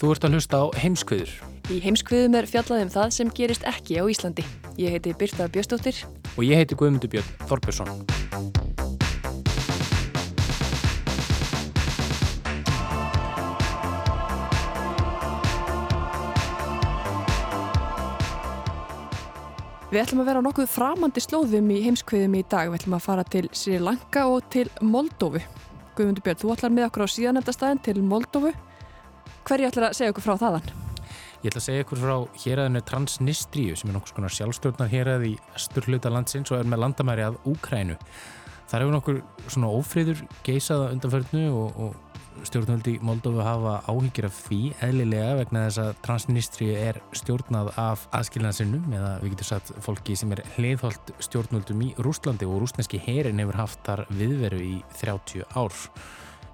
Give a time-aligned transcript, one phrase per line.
[0.00, 1.32] Þú ert að hlusta á heimskviður
[1.70, 4.42] Í heimskviðum er fjallað um það sem gerist ekki á Íslandi.
[4.80, 6.00] Ég heiti Birta Bjöstóttir.
[6.36, 7.90] og ég heiti Guðmundur Björn Þorbjörnsson.
[19.90, 22.72] Við ætlum að vera á nokkuð framandi slóðum í heimskviðum í dag.
[22.72, 25.44] Við ætlum að fara til Sri Lanka og til Moldófu.
[25.94, 28.56] Guðmundur Björn, þú ætlar með okkur á síðanendastæðin til Moldófu.
[29.48, 30.72] Hverju ætlar að segja okkur frá þaðan?
[31.40, 35.32] Ég ætla að segja ykkur frá héræðinu Transnistríu sem er nokkuð skonar sjálfstjórnar héræð í
[35.56, 37.96] stur hluta landsins og er með landamæri að Úkrænu.
[38.68, 44.60] Það hefur nokkur svona ófriður geisaða undanförnu og, og stjórnvöldi Moldófu hafa áhyggjur af því
[44.84, 50.36] eðlilega vegna þess að Transnistríu er stjórnað af aðskilnaðsinnum eða við getum sagt fólki sem
[50.36, 55.74] er hliðholt stjórnvöldum í Rúslandi og rúsneski herin hefur haft þar viðveru í 30 ár.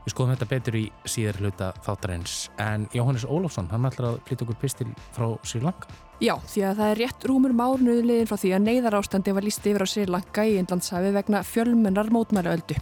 [0.06, 4.44] Við skoðum þetta betur í síðar hluta þáttarins en Jóhannes Ólafsson, hann ætlar að flytja
[4.44, 5.88] okkur pistil frá Sri Lanka.
[6.22, 9.66] Já, því að það er rétt rúmur mánuðliðin frá því að neyðar ástandi var líst
[9.66, 12.76] yfir á Sri Lanka í Indlandshafi vegna fjölmennar mótmælaöldu.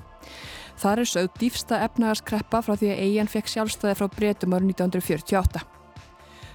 [0.85, 5.65] Það er sögð dýfsta efnagaskreppa frá því að eigin fekk sjálfstæði frá breytum árið 1948.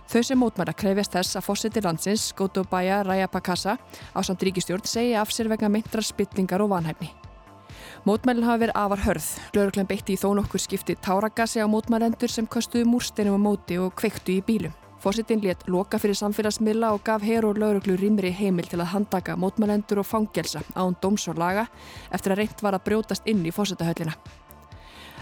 [0.10, 3.80] Þau sem mótmæla krefjast þess að fósiti landsins, Gotabaya Rajapakasa,
[4.14, 7.10] á samt ríkistjórn segja af sér vegna myndrar spillingar og vanhæfni.
[8.08, 9.26] Mótmælinn hafa verið afar hörð.
[9.58, 13.92] Lauruglan beitti í þó nokkur skipti táragasi á mótmælendur sem köstuðu múrsteinum á móti og
[14.00, 14.72] kveiktu í bílum.
[15.04, 19.36] Fósittin létt loka fyrir samfélagsmiðla og gaf her og lauruglu rýmri heimil til að handaka
[19.36, 21.68] mótmælendur og fangelsa án dóms og laga
[22.12, 24.16] eftir að reynt var að brjótast inn í fósitahöllina.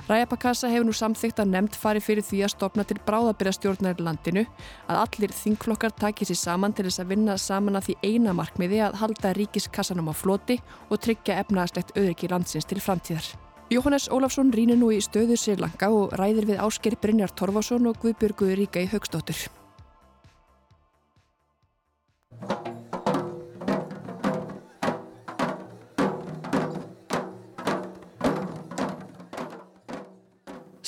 [0.08, 4.44] Rajapakasa hefur nú samþygt að nefnd fari fyrir því að stopna til bráðabyrjastjórnar í landinu
[4.88, 8.80] að allir þingflokkar taki sér saman til þess að vinna saman að því eina markmiði
[8.86, 13.28] að halda ríkiskassanum á floti og tryggja efnaðslegt auðriki landsins til framtíðar.
[13.68, 18.00] Jóhannes Ólafsson rínir nú í stöðu Sri Lanka og ræðir við Ásker Brynjar Torfason og
[18.00, 19.50] Guðbjörgu Ríka í Haugstóttur.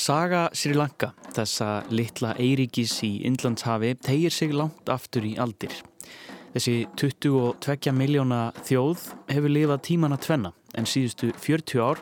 [0.09, 5.75] Saga Sri Lanka, þessa litla eiríkis í Indlandshafi, tegir sig langt aftur í aldir.
[6.55, 12.01] Þessi 22 miljóna þjóð hefur lifað tíman að tvenna en síðustu 40 ár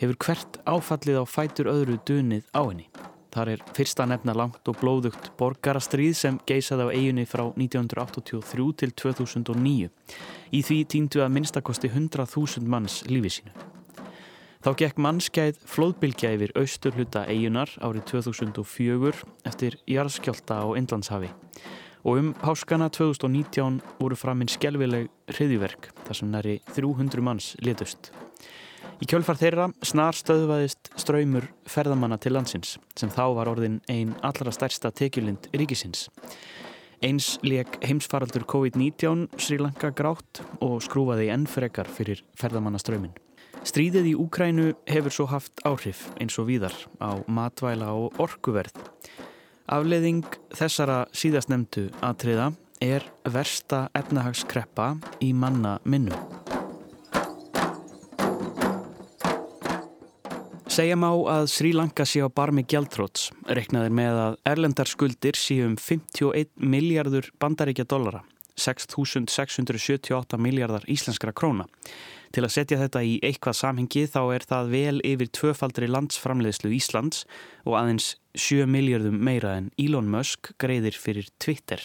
[0.00, 2.88] hefur hvert áfallið á fætur öðru dunið á henni.
[3.36, 8.96] Þar er fyrsta nefna langt og blóðugt borgarastríð sem geisaði á eiginni frá 1983 til
[9.04, 9.92] 2009.
[10.48, 13.83] Í því týndu að minnstakosti 100.000 manns lífi sínu.
[14.64, 19.10] Þá gekk mannskæð flóðbylgja yfir austurhluta eigunar árið 2004
[19.44, 21.28] eftir jarðskjálta á Indlandshafi.
[22.08, 28.08] Og um páskana 2019 voru framinn skelvileg hriðiverk þar sem næri 300 manns letust.
[29.04, 34.54] Í kjölfar þeirra snar stöðvaðist ströymur ferðamanna til landsins sem þá var orðin ein allra
[34.54, 36.06] stærsta tekjulind ríkisins.
[37.04, 43.12] Eins leik heimsfaraldur COVID-19 Sri Lanka grátt og skrúfaði enn frekar fyrir ferðamannaströyminn.
[43.64, 48.76] Stríðið í Úkrænu hefur svo haft áhrif eins og víðar á matvæla og orkuverð.
[49.72, 52.50] Afleðing þessara síðastnemdu atriða
[52.84, 54.90] er versta efnahagskreppa
[55.24, 56.12] í manna minnu.
[60.68, 65.70] Segja má að Sri Lanka sé á barmi gjaldróts, reknaðir með að erlendar skuldir séu
[65.70, 68.20] um 51 miljardur bandaríkja dollara,
[68.60, 71.64] 6.678 miljardar íslenskra króna.
[72.34, 77.22] Til að setja þetta í eitthvað samhengi þá er það vel yfir tvöfaldri landsframleiðslu Íslands
[77.62, 81.78] og aðeins 7 miljardum meira en Elon Musk greiðir fyrir Twitter.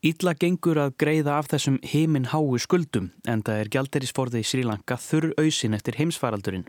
[0.00, 4.66] Ítla gengur að greiða af þessum heiminn háu skuldum en það er gjalderisforði í Sri
[4.66, 6.64] Lanka þurr auðsin eftir heimsfaraldurinn.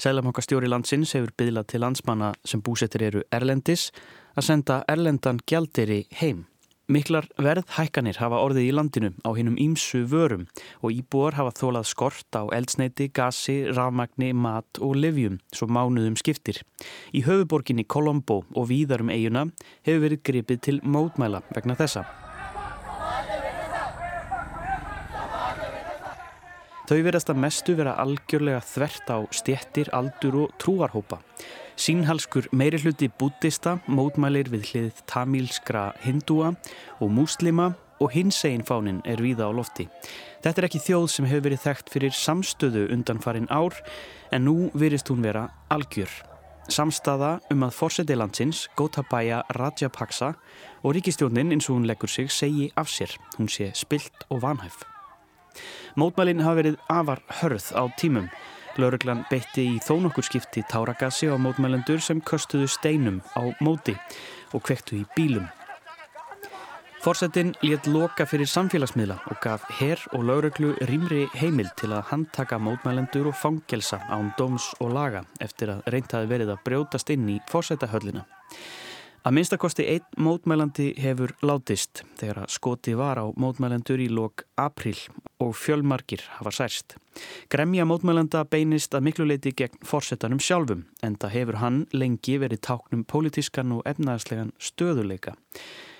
[0.00, 3.90] Sælamokkastjóri landsins hefur byðlað til landsmanna sem búsettir eru Erlendis
[4.34, 6.48] að senda Erlendan gjalderi heim.
[6.90, 10.48] Miklar verðhækkanir hafa orðið í landinu á hinnum ímsu vörum
[10.82, 16.58] og íbúar hafa þólað skort á eldsneiti, gasi, rafmagni, mat og livjum svo mánuðum skiptir.
[17.14, 19.46] Í höfuborginni Colombo og víðarum eiguna
[19.86, 22.08] hefur verið gripið til mótmæla vegna þessa.
[26.90, 31.20] Þau verðast að mestu vera algjörlega þvert á stjettir, aldur og trúarhópa.
[31.78, 36.50] Sínhalskur meiri hluti bútista, mótmælir við hlið tamílskra hindúa
[36.98, 37.68] og múslima
[38.02, 39.86] og hinsegin fánin er víða á lofti.
[40.42, 43.78] Þetta er ekki þjóð sem hefur verið þekkt fyrir samstöðu undan farin ár
[44.34, 46.10] en nú virist hún vera algjör.
[46.74, 50.34] Samstaða um að fórseti landsins, Gotabaya Rajapaksa
[50.82, 53.14] og ríkistjónin eins og hún leggur sig segi af sér.
[53.38, 54.89] Hún sé spilt og vanhæf.
[55.96, 58.28] Mótmælin hafa verið afar hörð á tímum.
[58.78, 63.96] Lauruglan beitti í þó nokkur skipti táragassi á mótmælendur sem köstuðu steinum á móti
[64.54, 65.48] og kvektu í bílum.
[67.00, 72.58] Forsetin létt loka fyrir samfélagsmiðla og gaf herr og lauruglu rýmri heimil til að handtaka
[72.60, 77.38] mótmælendur og fangelsa án dóms og laga eftir að reyntaði verið að brjótast inn í
[77.48, 78.26] forsetahöllina.
[79.20, 84.96] Að minnstakosti einn mótmælandi hefur látist þegar að skoti var á mótmælendur í lok april
[85.44, 86.94] og fjölmarkir hafa særst.
[87.52, 93.04] Gremja mótmælanda beinist að mikluleiti gegn forsetanum sjálfum en það hefur hann lengi verið táknum
[93.04, 95.36] pólitískan og efnaðslegan stöðuleika.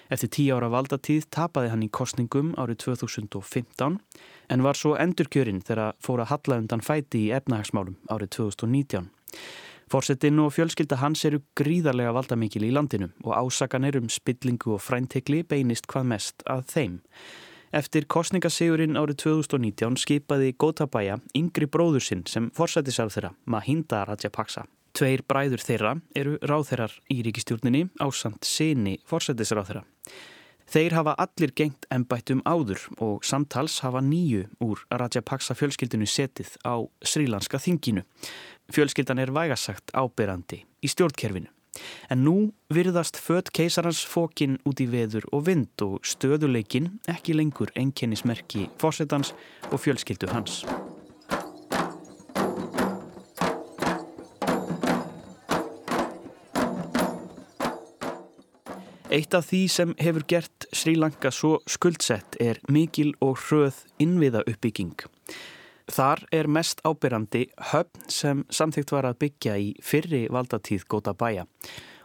[0.08, 4.00] Eftir tíu ára valdatíð tapaði hann í kostningum árið 2015
[4.48, 9.12] en var svo endurkjörinn þegar fóra halla undan fæti í efnahagsmálum árið 2019.
[9.90, 15.40] Fórsetin og fjölskylda hans eru gríðarlega valdamikil í landinu og ásakanir um spillingu og fræntekli
[15.42, 16.92] beinist hvað mest að þeim.
[17.74, 24.68] Eftir kostningasigurinn árið 2019 skipaði Gotabaya yngri bróður sinn sem fórsættisar þeirra, Mahinda Rajapaksa.
[24.94, 29.82] Tveir bræður þeirra eru ráþeirar í ríkistjórninni á samt sinni fórsættisráþeira.
[30.70, 36.78] Þeir hafa allir gengt ennbættum áður og samtals hafa nýju úr Rajapaksa fjölskyldinu setið á
[37.02, 38.04] Srílanska þinginu.
[38.70, 41.50] Fjölskyldan er vægasagt áberandi í stjórnkerfinu.
[42.10, 42.36] En nú
[42.70, 49.34] virðast fött keisarans fókin út í veður og vind og stöðuleikin ekki lengur enkennismerki fósettans
[49.70, 50.62] og fjölskyldu hans.
[59.10, 64.44] Eitt af því sem hefur gert Sri Lanka svo skuldsett er mikil og hröð innviða
[64.46, 64.92] uppbygging.
[65.90, 71.48] Þar er mest ábyrrandi höfn sem samþygt var að byggja í fyrri valdatíð góta bæja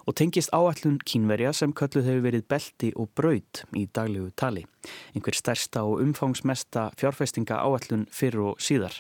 [0.05, 4.65] og tengist áallun kínverja sem kölluð hefur verið belti og braud í daglegu tali,
[5.13, 8.97] einhver stærsta og umfangsmesta fjárfestinga áallun fyrr og síðar.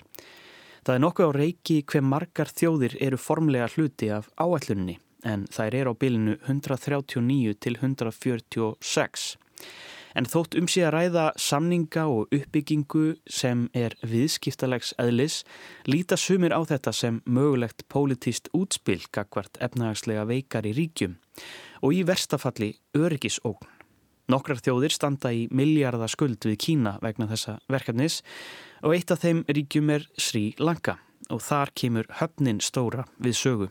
[0.85, 5.75] Það er nokkuð á reiki hver margar þjóðir eru formlega hluti af áallunni en þær
[5.81, 9.35] er á bilinu 139 til 146.
[10.15, 15.41] En þótt um síðan ræða samninga og uppbyggingu sem er viðskiptalegs eðlis,
[15.91, 21.17] líta sumir á þetta sem mögulegt pólitíst útspil gagvart efnahagslega veikar í ríkjum
[21.83, 23.67] og í verstafalli öryggisógn.
[24.31, 28.21] Nokkrar þjóðir standa í miljardaskuld við Kína vegna þessa verkefnis
[28.81, 30.95] og eitt af þeim ríkjum er Sri Lanka
[31.29, 33.69] og þar kemur höfnin stóra við sögu.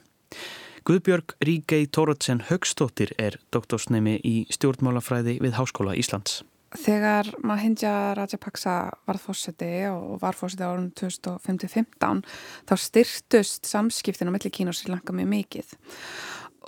[0.84, 6.42] Guðbjörg Ríkei Tóratsen Högstóttir er doktorsnemi í stjórnmálafræði við Háskóla Íslands.
[6.76, 8.74] Þegar Mahindja Rajapaksa
[9.08, 12.20] var fórseti og var fórseti árunum 2015
[12.68, 15.72] þá styrtust samskiptin á milli Kína og Sri Lanka mjög mikið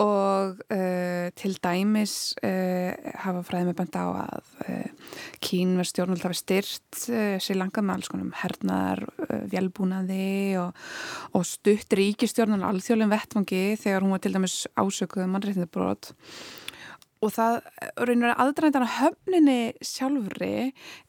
[0.03, 6.37] og uh, til dæmis uh, hafa fræðið með benda á að uh, Kínverð stjórnvöld hafi
[6.37, 6.99] styrt
[7.41, 9.03] Sri Lanka með alls konum hernaðar,
[9.49, 10.77] velbúnaði og,
[11.37, 16.11] og stutt ríkistjórnun alþjóðlega vettfangi þegar hún var til dæmis ásökuð mannreitnabrót
[17.25, 17.59] og það
[17.97, 20.51] raunir að aðdrandana höfninni sjálfri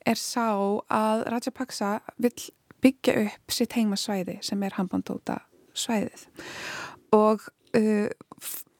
[0.07, 2.49] er sá að Rajapaksa vill
[2.81, 5.41] byggja upp sitt heimasvæði sem er Hambandóta
[5.77, 6.25] svæðið
[7.15, 7.45] og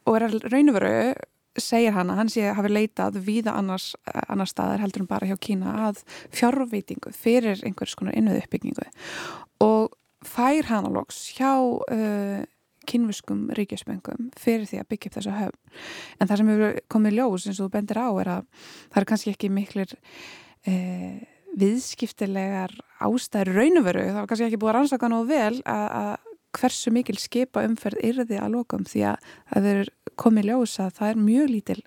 [0.06, 0.94] og er að raun og veru
[1.58, 3.90] segir hann að hann sé að hafi leitað víða annars,
[4.30, 6.04] annars staðar heldur en bara hjá Kína að
[6.36, 8.86] fjárveitingu fyrir einhvers konar innuðu uppbyggingu
[9.66, 12.44] og fær hann á loks hjá uh,
[12.90, 15.58] kynviskum ríkjasmengum fyrir því að byggja upp þessa höfn.
[16.18, 19.08] En það sem hefur komið ljós eins og þú bendir á er að það er
[19.10, 21.20] kannski ekki miklir uh,
[21.60, 26.12] viðskiptilegar ástæður raunveru, það var kannski ekki búið að rannsaka nú vel að
[26.56, 31.12] hversu mikil skipa umferð yrði að lokum því að það verður komið ljós að það
[31.12, 31.80] er mjög lítil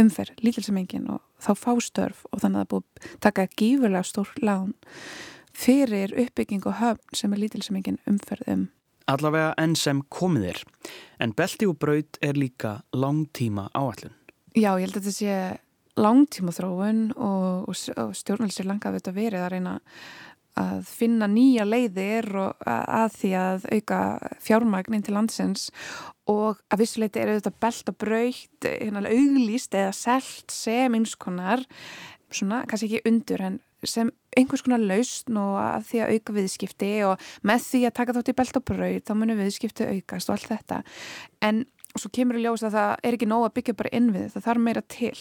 [0.00, 4.32] umferð, lítil sem engin og þá fástörf og þannig að það búið taka gífurlega stór
[4.42, 4.72] lán
[5.54, 8.64] fyrir uppbygging og höfn sem er lítil sem engin umferð um.
[9.10, 10.60] Allavega enn sem komið er,
[11.20, 14.14] en belti og braut er líka langtíma áallun.
[14.56, 15.36] Já, ég held að þetta sé
[16.00, 19.74] langtíma þróun og, og, stjórnvöldsir langaði þetta verið að reyna
[20.60, 24.00] að finna nýja leiðir að því að auka
[24.42, 25.68] fjármagnin til landsins
[26.30, 31.64] og að vissuleiti er þetta belt og braukt, hérna auglýst eða selt sem einskonar
[32.34, 36.90] svona, kannski ekki undur en sem einhvers konar lausn og að því að auka viðskipti
[37.08, 40.36] og með því að taka þátt í belt og braut þá munum viðskipti aukast og
[40.38, 40.80] allt þetta.
[41.44, 44.46] En svo kemur í ljós að það er ekki nóg að byggja bara innvið, það
[44.48, 45.16] þarf meira til.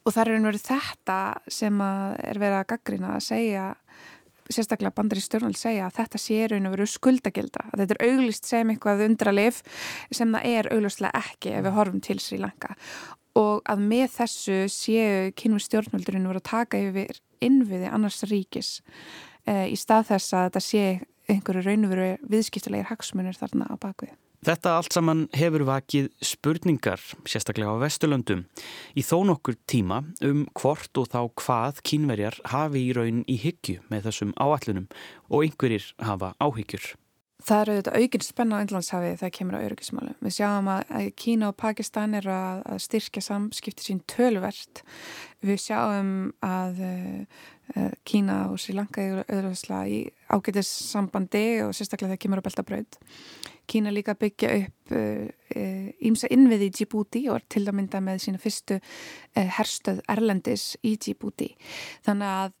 [0.00, 1.20] Og það er einhverju þetta
[1.60, 3.66] sem er verið að gaggrina að segja
[4.50, 8.10] sérstaklega bandar í stjórnvöld segja að þetta sé raun og veru skuldagilda, að þetta er
[8.10, 9.62] auglist sem eitthvað undralif
[10.10, 12.74] sem það er auglustlega ekki ef við horfum til Sri Lanka
[13.38, 18.80] og að með þessu séu kynum stjórnvöldurinn voru að taka yfir innviði annars ríkis
[19.46, 20.84] e, í stað þess að þetta sé
[21.30, 24.16] einhverju raun og veru viðskiptilegir hagsmunir þarna á bakvið.
[24.40, 28.46] Þetta allt saman hefur vakið spurningar, sérstaklega á Vesturlöndum,
[28.96, 33.82] í þó nokkur tíma um hvort og þá hvað kínverjar hafi í raun í hyggju
[33.92, 34.86] með þessum áallunum
[35.28, 36.94] og einhverjir hafa áhyggjur.
[37.40, 40.14] Það eru auðvitað aukinn spenna á Índlandshafi þegar kemur á öryggismálu.
[40.24, 44.82] Við sjáum að Kína og Pakistan eru að styrkja samskipti sín tölvert.
[45.44, 46.10] Við sjáum
[46.44, 52.42] að eh, Kína og Sri Lanka eru auðvitað í ágætis sambandi og sérstaklega þegar kemur
[52.42, 52.98] á Beltabraud.
[53.70, 58.24] Kína líka byggja upp ímsa uh, innviði í Djibouti og er til að mynda með
[58.24, 61.52] sína fyrstu uh, herstöð Erlendis í Djibouti.
[62.06, 62.56] Þannig að,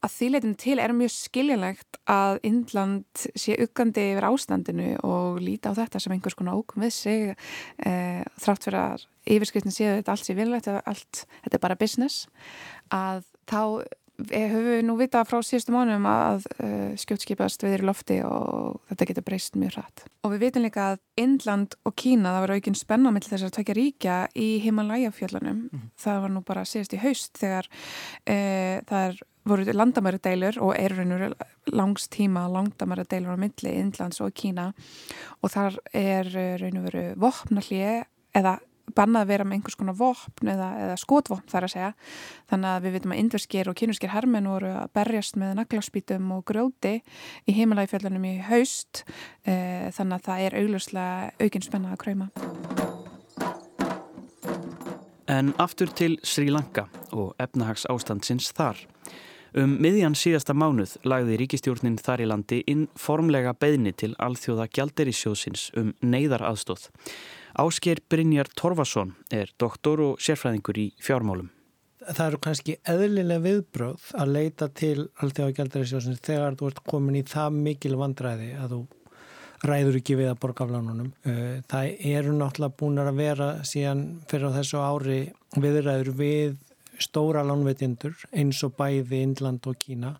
[0.00, 5.76] að þýleitin til er mjög skiljanlegt að Indland sé uggandi yfir ástandinu og líti á
[5.78, 10.26] þetta sem einhvers konar ókum við sig uh, þrátt fyrir að yfirskriftin séu þetta allt
[10.28, 12.26] sé vilvægt, þetta er bara business
[12.92, 13.62] að þá
[14.28, 19.08] höfum við nú vita frá síðustu mánum að uh, skjótskipast við erum lofti og þetta
[19.10, 20.04] getur breyst mjög hratt.
[20.26, 23.56] Og við vitum líka að Indland og Kína, það var aukinn spenna með þess að
[23.58, 25.64] tökja ríkja í Himalaya-fjöllunum.
[25.70, 25.88] Mm.
[26.00, 30.74] Það var nú bara síðust í haust þegar uh, það er voru landamæri deilur og
[30.76, 31.30] er raunur
[31.72, 34.70] langs tíma landamæri deilur á milli Indlands og Kína
[35.40, 36.28] og þar er
[36.60, 38.04] raunur veru vopnallið
[38.36, 38.58] eða
[38.96, 41.90] bannað að vera með einhvers konar vopn eða, eða skotvopn þar að segja.
[42.50, 46.44] Þannig að við veitum að indverskir og kynverskir hermen voru að berjast með naglaspítum og
[46.50, 46.96] grjóti
[47.46, 49.04] í heimalægifjöldunum í haust
[49.44, 52.30] e, þannig að það er augljóslega aukinn spennað að kræma
[55.30, 58.80] En aftur til Sri Lanka og efnahags ástandsins þar.
[59.54, 65.68] Um miðjan síðasta mánuð lagði ríkistjórnin þar í landi inn formlega beðni til alþjóða gjalderisjóðsins
[65.78, 66.88] um neyðaraðstóð.
[67.60, 71.50] Ásker Brynjar Torfason er doktor og sérfræðingur í fjármálum.
[72.00, 77.18] Það eru kannski eðlilega viðbröð að leita til alltaf á gældarisjósins þegar þú ert komin
[77.20, 78.80] í það mikil vandræði að þú
[79.68, 81.12] ræður ekki við að borga af lánunum.
[81.28, 85.20] Uh, það eru náttúrulega búin að vera síðan fyrir á þessu ári
[85.60, 86.56] viðræður við
[87.00, 90.14] stóra lánveitindur eins og bæði Indland og Kína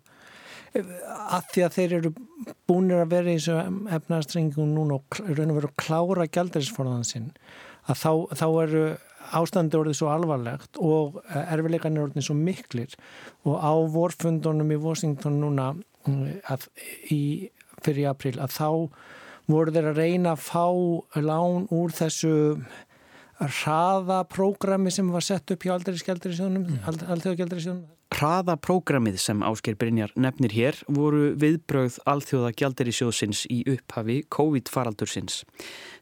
[0.71, 2.11] að því að þeir eru
[2.69, 3.57] búinir að vera í þessu
[3.97, 7.31] efnaðarstrengingum núna og raun og veru klára gældarisforðan sinn
[7.89, 8.83] að þá, þá eru
[9.37, 12.93] ástandi orðið svo alvarlegt og erfileikan er orðið svo miklir.
[13.47, 15.71] Og á vorfundunum í Washington núna
[16.51, 16.67] að,
[17.13, 17.49] í,
[17.83, 18.69] fyrir april að þá
[19.51, 20.65] voru þeir að reyna að fá
[21.21, 22.33] lán úr þessu
[23.41, 27.81] hraðaprógrami sem var sett upp hjá aldrei mm.
[28.11, 35.45] Hraðaprógramið sem Ásker Brynjar nefnir hér voru viðbröð alþjóða gjaldarisjóðsins í upphafi COVID-faraldursins.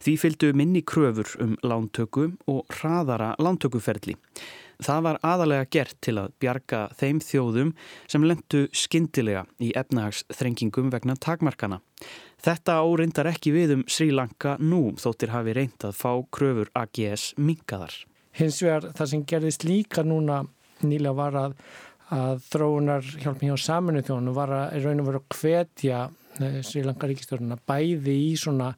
[0.02, 4.18] Því fylgdu minni kröfur um lántöku og hraðara lántökuferli.
[4.80, 7.72] Það var aðalega gert til að bjarga þeim þjóðum
[8.08, 11.82] sem lendu skindilega í efnahagsþrengingum vegna takmarkana.
[12.40, 17.34] Þetta áreindar ekki við um Sri Lanka nú þóttir hafi reynd að fá kröfur AGS
[17.36, 17.92] minkaðar.
[18.40, 20.46] Hins vegar það sem gerðist líka núna
[20.88, 21.60] nýlega var að,
[22.16, 26.02] að þróunar hjálp mér á saminu þjónu var að raun og vera að hvetja
[26.40, 28.72] eh, Sri Lanka ríkistörnuna bæði í svona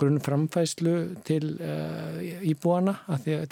[0.00, 0.94] grunnframfæslu
[1.26, 2.96] til uh, íbúana,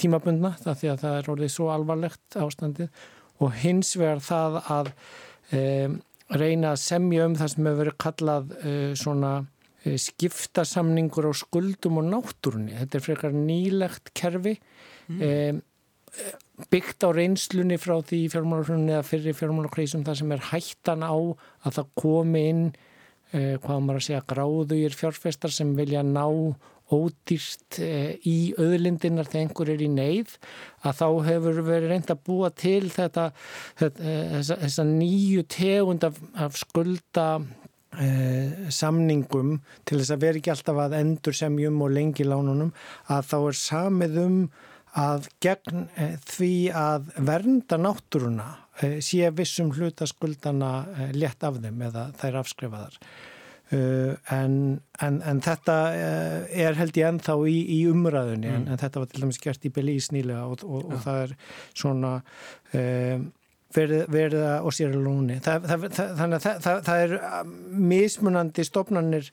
[0.01, 3.05] tímabundna, það því að það er orðið svo alvarlegt ástandið
[3.43, 4.93] og hins vegar það að
[5.59, 5.99] um,
[6.35, 12.01] reyna að semja um það sem hefur verið kallað uh, svona uh, skiptasamningur á skuldum
[12.01, 12.77] og náttúrunni.
[12.81, 15.21] Þetta er frekar nýlegt kerfi mm.
[15.21, 15.63] um,
[16.71, 21.79] byggt á reynslunni frá því fjármálarfrunni eða fyrir fjármálarkrísum það sem er hættan á að
[21.81, 22.67] það komi inn
[23.35, 26.29] hvað maður að segja gráðugir fjárfestar sem vilja ná
[26.93, 30.35] ódýrt eh, í öðlindinar þegar einhver er í neyð
[30.85, 33.31] að þá hefur verið reynd að búa til þetta,
[33.81, 37.29] þetta eh, þessa, þessa nýju tegund af, af skulda
[37.97, 39.57] eh, samningum
[39.89, 42.75] til þess að vera ekki alltaf að endur semjum og lengi lánunum
[43.09, 44.39] að þá er samið um
[45.01, 51.87] að gegn eh, því að vernda náttúruna eh, sé vissum hlutaskuldana eh, létt af þeim
[51.91, 52.99] eða þær afskrifaðar.
[53.75, 54.53] En,
[55.03, 58.59] en, en þetta er held ég ennþá í, í umræðunni mm.
[58.59, 61.33] en, en þetta var til dæmis gert í Belís nýlega og, og, og það er
[61.73, 62.11] svona
[62.77, 63.25] um,
[63.75, 65.41] verða og sér lúni.
[65.43, 65.89] Það, það,
[66.21, 67.17] þannig að það, það er
[67.95, 69.33] mismunandi stofnanir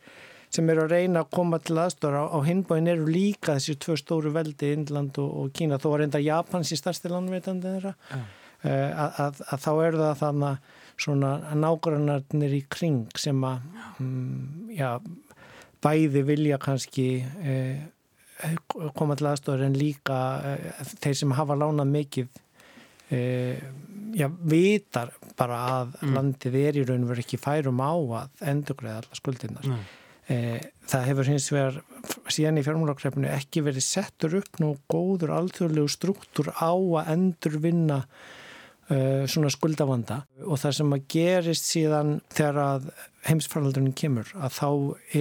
[0.52, 4.34] sem eru að reyna að koma til aðstóra á hinbóin eru líka þessi tvö stóru
[4.36, 8.24] veldi Indland og, og Kína, þó er enda Japans í starsti landveitandi þeirra ja.
[8.66, 10.70] Uh, að, að, að þá eru það þannig
[11.02, 13.64] svona nágrannarnir í kring sem að
[14.04, 14.92] um, já,
[15.82, 17.80] bæði vilja kannski uh,
[18.98, 22.42] koma til aðstóra en líka uh, þeir sem hafa lánað mikið
[23.12, 26.12] já, vitar bara að mm.
[26.16, 29.82] landið er í raun og verið ekki færum á að endugræða alla skuldinnar mm.
[30.32, 31.78] Eh, það hefur hins vegar
[32.32, 37.98] síðan í fjármálakrepinu ekki verið settur upp nú góður alþjóðlegu struktúr á að endur vinna
[38.04, 38.41] eh,
[39.32, 42.92] svona skuldavanda og það sem að gerist síðan þegar að
[43.28, 44.70] heimsfaraldurinn kemur að þá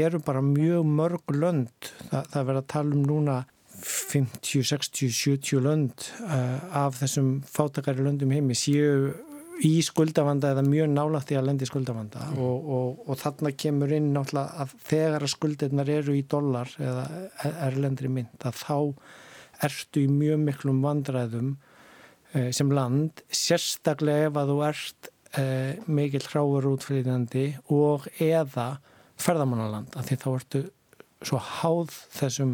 [0.00, 3.39] eru bara mjög mörg lönd, það, það verður að tala um núna
[3.81, 9.12] 50, 60, 70 lönd uh, af þessum fátakari löndum heimi séu
[9.65, 12.39] í skuldavanda eða mjög nálægt í að lendi skuldavanda mm.
[12.41, 17.05] og, og, og þarna kemur inn náttúrulega að þegar að skuldirnar eru í dollar eða
[17.69, 18.79] erlendri mynd að þá
[19.69, 21.70] ertu í mjög miklum vandræðum eh,
[22.53, 28.81] sem land sérstaklega ef að þú ert eh, mikil hráur útflýðandi og eða
[29.21, 30.63] ferðamannaland að því þá ertu
[31.21, 32.53] svo háð þessum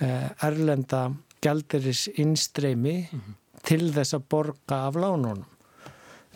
[0.00, 1.06] eh, erlenda
[1.42, 3.38] gældiris innstreymi mm -hmm.
[3.62, 5.48] til þess að borga af lánunum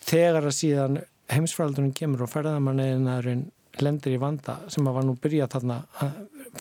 [0.00, 5.52] þegar að síðan heimsfrældunum kemur og ferðamanniðinarinn lendir í vanda sem að var nú byrjað
[5.52, 5.82] þarna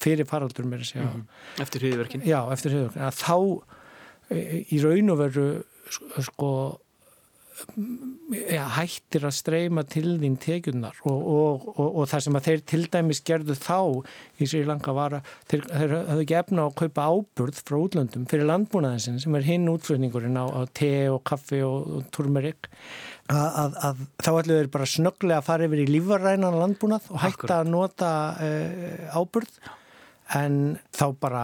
[0.01, 1.05] fyrir faraldur mér að segja.
[1.05, 1.61] Mm -hmm.
[1.61, 2.21] Eftir hriðverkin?
[2.25, 3.11] Já, eftir hriðverkin.
[3.11, 3.61] Þá
[4.75, 6.51] í raun og veru sko
[8.35, 12.63] ja, hættir að streyma til þín tekjurnar og, og, og, og það sem að þeir
[12.71, 13.77] til dæmis gerðu þá
[14.41, 18.27] í Sri Lanka var að þeir, þeir hafðu ekki efna að kaupa áburð frá útlöndum
[18.31, 22.69] fyrir landbúnaðinsinn sem er hinn útflutningurinn á, á te og kaffi og turmerik
[23.31, 27.23] að, að, að þá ætlu þeir bara snögglega að fara yfir í lífarænan landbúnað og
[27.23, 27.57] hætta Akkurat.
[27.61, 29.59] að nota uh, áburð
[30.33, 31.43] en þá bara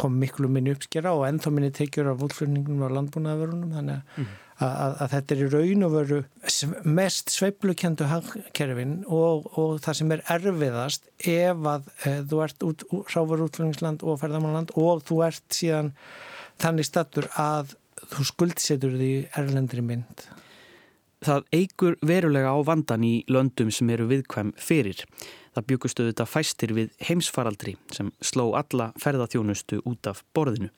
[0.00, 4.30] kom miklu minni uppskera og ennþá minni tekjur af útflutningum á landbúnaðverunum þannig að mm
[4.62, 6.18] að, að þetta er í raun og veru
[6.98, 12.84] mest sveiplukjöndu hagkerfin og, og það sem er erfiðast ef að e, þú ert út,
[13.14, 15.92] ráfur útflöningsland og ferðamannland og þú ert síðan
[16.62, 17.74] þannig stattur að
[18.12, 20.26] þú skuldsetur því erlendri mynd.
[21.22, 25.04] Það eigur verulega á vandan í löndum sem eru viðkvæm fyrir.
[25.52, 30.72] Það byggustu þetta fæstir við heimsfaraldri sem sló alla ferðaþjónustu út af borðinu.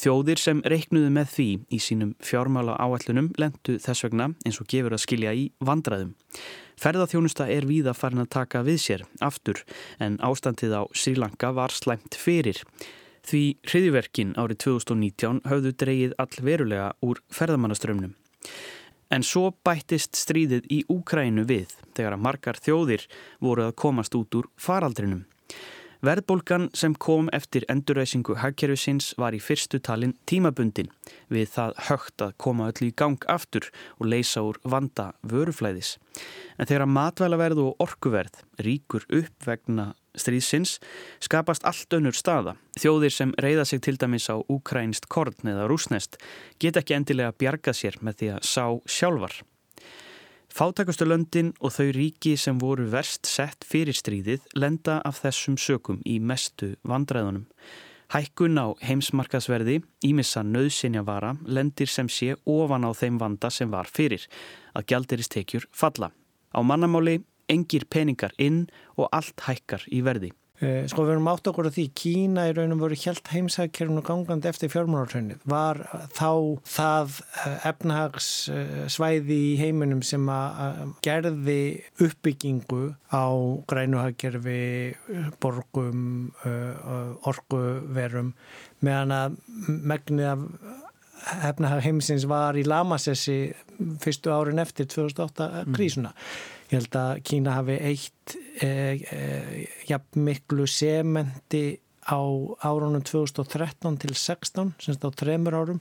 [0.00, 4.96] Þjóðir sem reiknuðu með því í sínum fjármála áallunum lendu þess vegna eins og gefur
[4.96, 6.16] að skilja í vandraðum.
[6.82, 9.62] Ferðaþjónusta er víða farin að taka við sér aftur
[10.02, 12.64] en ástandið á Sri Lanka var slæmt fyrir.
[13.26, 18.16] Því hriðiverkin árið 2019 höfðu dreyið all verulega úr ferðamannaströmmnum.
[19.10, 23.06] En svo bættist stríðið í Úkrænu við þegar að margar þjóðir
[23.38, 25.24] voru að komast út úr faraldrinum.
[26.06, 30.92] Verðbólgan sem kom eftir endurreysingu hagkerfisins var í fyrstu talin tímabundin
[31.32, 33.66] við það högt að koma öll í gang aftur
[33.96, 35.96] og leysa úr vanda vöruflæðis.
[36.60, 40.76] En þegar matvælaverð og orkuverð ríkur upp vegna stríðsins
[41.26, 42.54] skapast allt önnur staða.
[42.78, 46.20] Þjóðir sem reyða sig til dæmis á ukrainst korn eða rúsnest
[46.62, 49.40] get ekki endilega bjarga sér með því að sá sjálfar.
[50.56, 55.98] Fátækustu löndin og þau ríki sem voru verst sett fyrir stríðið lenda af þessum sökum
[56.08, 57.42] í mestu vandræðunum.
[58.14, 63.84] Hækkun á heimsmarkasverði, ímissa nöðsinja vara, lendir sem sé ofan á þeim vanda sem var
[63.84, 64.24] fyrir,
[64.72, 66.08] að gjaldiristekjur falla.
[66.56, 67.18] Á mannamáli
[67.52, 68.64] engir peningar inn
[68.96, 70.32] og allt hækkar í verði.
[70.64, 74.06] Eh, sko við erum átt okkur að því Kína í raunum voru helt heimsækjörn og
[74.08, 75.42] gangandi eftir fjármálartrönnið.
[75.52, 75.82] Var
[76.16, 76.30] þá
[76.72, 81.58] það eh, efnahagssvæði í heiminum sem að gerði
[82.06, 82.80] uppbyggingu
[83.12, 83.26] á
[83.68, 84.64] grænuhagkerfi,
[85.44, 88.32] borgum, eh, orguverum
[88.80, 90.48] meðan að megnið af
[91.50, 93.40] efnahag heimsins var í Lamassessi
[94.00, 96.12] fyrstu árin eftir 2008 krísuna.
[96.12, 96.55] Mm.
[96.66, 102.22] Ég held að Kína hafi eitt eh, eh, jafn miklu sementi á
[102.62, 105.80] árunum 2013 til 16, semst á tremur árum,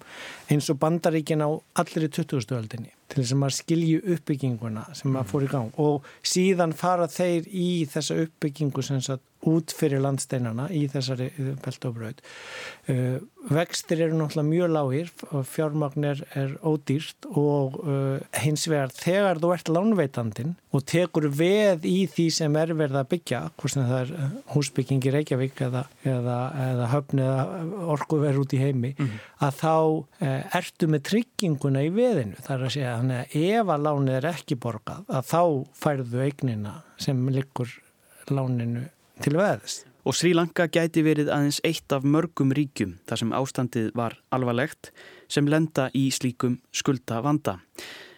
[0.49, 2.91] eins og bandaríkin á allir í 2000-öldinni.
[3.05, 7.45] til þess að maður skilju uppbygginguna sem maður fór í gang og síðan fara þeir
[7.53, 11.29] í þessa uppbyggingu sem sagt út fyrir landsteinana í þessari
[11.63, 12.21] beltobraut.
[12.89, 15.09] Uh, vextir eru náttúrulega mjög lágir
[15.45, 21.85] fjármagn er, er ódýrt og uh, hins vegar þegar þú ert lánveitandin og tekur veð
[21.87, 25.85] í því sem er verið að byggja, hvort sem það er húsbygging í Reykjavík eða,
[26.03, 27.45] eða, eða höfn eða
[27.95, 29.23] orkuverð út í heimi, mm -hmm.
[29.47, 32.41] að þá uh, ertu með trygginguna í veðinu.
[32.41, 35.41] Það er að segja, að ef að lánið er ekki borgað, að þá
[35.85, 37.71] færðu eignina sem liggur
[38.31, 38.87] láninu
[39.23, 39.83] til veðis.
[40.05, 44.91] Og Sri Lanka gæti verið aðeins eitt af mörgum ríkjum þar sem ástandið var alvarlegt
[45.31, 47.57] sem lenda í slíkum skulda vanda.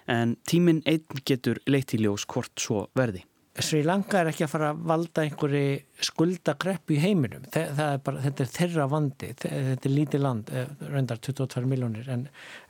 [0.07, 3.26] En tíminn einn getur leittiljós hvort svo verði.
[3.63, 7.45] Sri Lanka er ekki að fara að valda einhverju skuldakreppu í heiminum.
[7.53, 9.29] Það er bara, þetta er þeirra vandi.
[9.41, 12.27] Þetta er lítið land, eh, reyndar 22 miljónir en,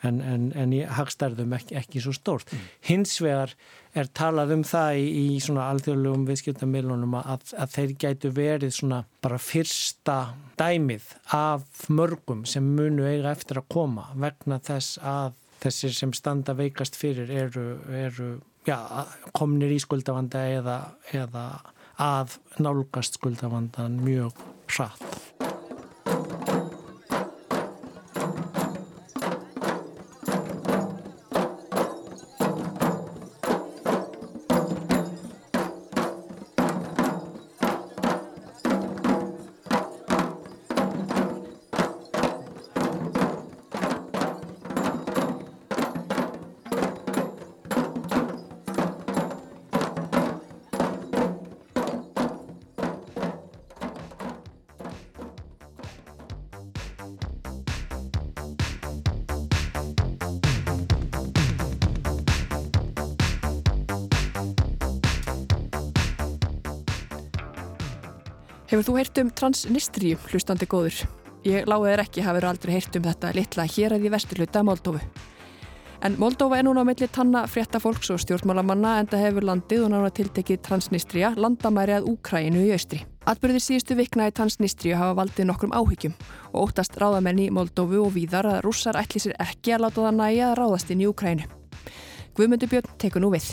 [0.08, 2.54] en, en, en í hagstærðum ekki, ekki svo stórt.
[2.54, 2.70] Mm.
[2.88, 3.56] Hins vegar
[3.98, 9.02] er talað um það í, í svona alþjóðlegum viðskiptamilunum að, að þeir gætu verið svona
[9.24, 10.20] bara fyrsta
[10.60, 16.54] dæmið af mörgum sem munu eiga eftir að koma vegna þess að þessir sem standa
[16.58, 18.36] veikast fyrir eru, eru
[18.68, 20.78] já, komnir í skuldavanda eða,
[21.16, 21.48] eða
[21.98, 24.38] að nálgast skuldavandan mjög
[24.76, 25.57] hratt.
[68.78, 71.00] Hefur þú heyrt um Transnistríu, hlustandi góður?
[71.42, 75.00] Ég láði þér ekki hafa aldrei heyrt um þetta litla hér að því vesturluta Moldófu.
[76.06, 79.82] En Moldófa er núna á milli tanna frétta fólks og stjórnmálamanna en það hefur landið
[79.88, 83.00] og nána tiltekið Transnistria landamæri að Úkræinu í austri.
[83.26, 86.14] Atbyrðir síðustu vikna í Transnistríu hafa valdið nokkrum áhyggjum
[86.52, 90.20] og óttast ráðamenn í Moldófu og víðar að rússar ætli sér ekki að láta það
[90.20, 91.50] næja að ráðast inn í Úkrænu.
[92.38, 93.50] Guðmundur Björn tekur nú við.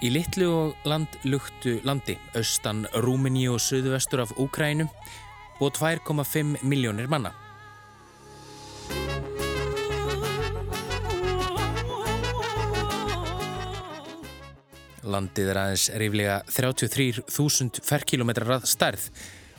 [0.00, 4.86] Í litlu og landlugtu landi, austan Rúmini og söðuvestur af Úkrænu,
[5.58, 7.34] búið 2,5 miljónir manna.
[15.04, 19.04] Landið er aðeins reyflega 33.000 ferkilometrar að starð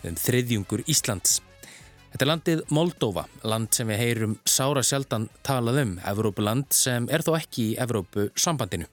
[0.10, 1.36] um þriðjungur Íslands.
[2.16, 7.22] Þetta er landið Moldova, land sem við heyrum sára sjaldan talað um, Evrópuland sem er
[7.22, 8.90] þó ekki í Evrópu sambandinu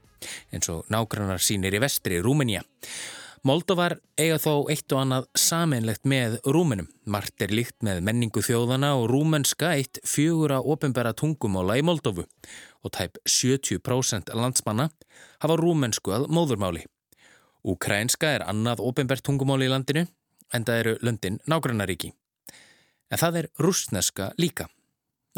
[0.52, 2.64] eins og nágrannar sínir í vestri Rúmenía.
[3.46, 6.88] Moldovar eiga þó eitt og annað sameinlegt með rúmenum.
[7.06, 12.26] Mart er líkt með menningu þjóðana og rúmenska eitt fjögura ofinbæra tungumóla í Moldovu
[12.82, 14.88] og tæp 70% landsmanna
[15.44, 16.82] hafa rúmensku að móðurmáli.
[17.68, 20.06] Ukrænska er annað ofinbært tungumóli í landinu
[20.54, 22.12] en það eru löndin nágrannaríki.
[23.08, 24.66] En það er rúsneska líka.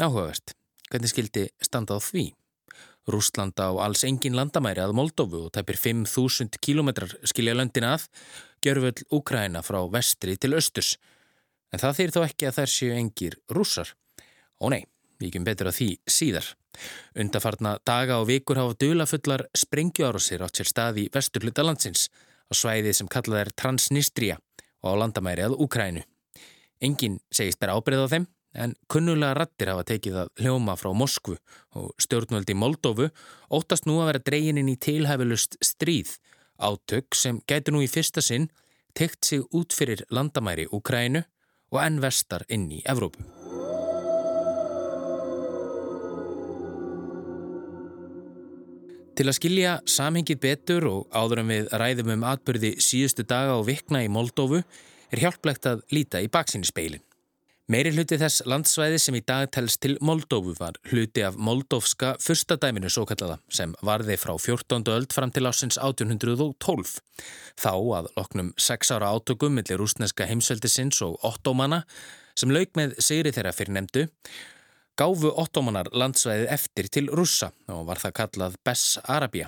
[0.01, 0.55] Áhugavert.
[0.89, 2.31] Hvernig skildi standa á því?
[3.09, 8.05] Rúsland á alls engin landamæri að Moldófu og tæpir 5.000 kilometrar skilja löndin að,
[8.61, 10.97] gjörfull Úkræna frá vestri til östus.
[11.73, 13.93] En það þýr þó ekki að þær séu engir rússar.
[14.61, 14.83] Ó nei,
[15.21, 16.51] ekki betur að því síðar.
[17.17, 22.07] Undarfarna daga og vikur hafa dölafullar sprengjuárasir átt sér stað í vesturluta landsins
[22.47, 24.37] á svæði sem kallað er Transnistria
[24.83, 26.05] og á landamæri að Úkrænu.
[26.81, 31.37] Engin segist bera ábreyð á þeim en kunnulega rattir hafa tekið að hljóma frá Moskvu
[31.79, 33.09] og stjórnvöldi Moldófu
[33.53, 36.17] óttast nú að vera dregininn í tilhæfilust stríð,
[36.59, 38.49] átök sem gætu nú í fyrsta sinn
[38.93, 41.23] tekt sig út fyrir landamæri Úkrænu
[41.71, 43.23] og enn vestar inn í Evrópu.
[49.15, 53.67] Til að skilja samhengið betur og áður en við ræðum um atbyrði síðustu daga og
[53.67, 54.63] vikna í Moldófu
[55.11, 57.03] er hjálplegt að líta í baksinnspeilin.
[57.71, 62.89] Meiri hluti þess landsvæði sem í dag telst til Moldófu var hluti af moldófska fyrstadæminu
[62.91, 64.89] svo kallaða sem varði frá 14.
[64.91, 66.97] öld fram til ásins 1812.
[67.61, 71.85] Þá að loknum 6 ára átökum millir rúsneska heimsveldisins og ottómana
[72.35, 74.03] sem lauk með sigri þeirra fyrir nefndu
[74.99, 79.47] gáfu ottomanar landsvæðið eftir til russa og var það kallað Bess Arabia.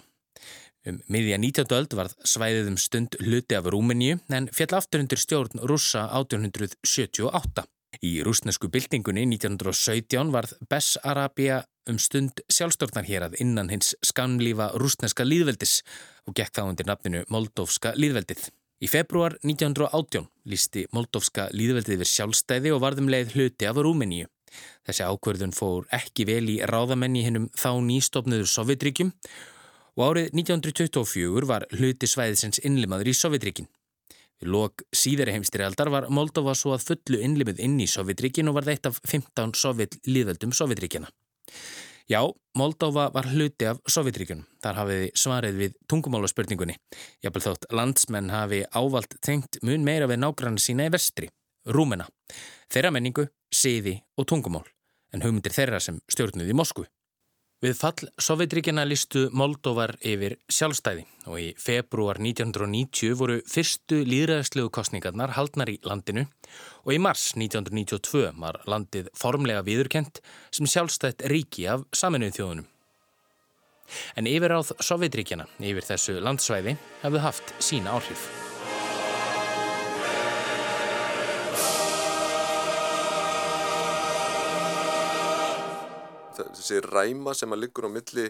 [0.88, 1.76] Um miðja 19.
[1.76, 7.68] öld var svæðið um stund hluti af Rúmeníu en fjall aftur undir stjórn russa 1878.
[8.04, 14.74] Í rúsnesku byltingunni 1917 varð Bess Arabia um stund sjálfstjórnar hér að innan hins skamlífa
[14.76, 15.78] rúsneska líðveldis
[16.28, 18.50] og gekk þá undir nafninu Moldófska líðveldið.
[18.84, 24.28] Í februar 1918 lísti Moldófska líðveldið við sjálfstæði og varðum leið hluti af Rúmeníu.
[24.84, 29.14] Þessi ákverðun fór ekki vel í ráðamenni hinnum þá nýstofnuður Sovjetríkjum
[29.96, 33.72] og árið 1924 var hluti svæðisins innlimaður í Sovjetríkin.
[34.44, 38.66] Við lok síðari heimstyrjaldar var Moldova svo að fullu innlimið inn í Sovjetríkin og var
[38.68, 41.08] þeitt af 15 Sovjet líðveldum Sovjetríkjana.
[42.12, 42.20] Já,
[42.60, 44.44] Moldova var hluti af Sovjetríkunum.
[44.60, 46.76] Þar hafiði svarið við tungumálaspurningunni.
[47.24, 51.32] Jábel þótt landsmenn hafi ávalt tengt mun meira við nágrann sína í vestri,
[51.64, 52.10] Rúmena,
[52.68, 54.66] þeirra menningu, siði og tungumál,
[55.16, 56.84] en hugmyndir þeirra sem stjórnuði í Moskvu.
[57.64, 65.32] Við fall Sovjetríkjana listu Moldovar yfir sjálfstæði og í februar 1990 voru fyrstu líðræðslegu kostningarnar
[65.38, 66.26] haldnar í landinu
[66.84, 70.20] og í mars 1992 var landið formlega viðurkent
[70.52, 72.68] sem sjálfstætt ríki af saminuð þjóðunum.
[74.20, 78.28] En yfir áð Sovjetríkjana yfir þessu landsvæði hafðu haft sína áhrif.
[86.58, 88.30] Þessi ræma sem að liggur á milli